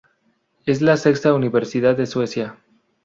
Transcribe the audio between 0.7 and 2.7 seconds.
la sexta universidad de Suecia.